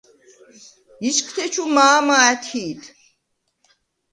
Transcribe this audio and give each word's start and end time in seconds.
ისგთეჩუ 1.09 1.63
მა̄მა 1.75 2.17
ა̈თჰი̄დ. 2.31 2.81